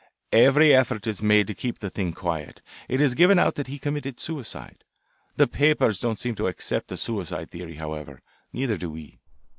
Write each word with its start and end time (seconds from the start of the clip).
Every 0.33 0.73
effort 0.73 1.05
is 1.05 1.21
made 1.21 1.45
to 1.45 1.53
keep 1.53 1.77
the 1.77 1.91
thing 1.91 2.11
quiet. 2.13 2.63
It 2.89 2.99
is 2.99 3.13
given 3.13 3.37
out 3.37 3.53
that 3.53 3.67
he 3.67 3.77
committed 3.77 4.19
suicide. 4.19 4.83
The 5.35 5.45
papers 5.45 5.99
don't 5.99 6.17
seem 6.17 6.33
to 6.37 6.47
accept 6.47 6.87
the 6.87 6.97
suicide 6.97 7.51
theory, 7.51 7.75
however. 7.75 8.23
Neither 8.51 8.77
do 8.77 8.89
we. 8.89 9.19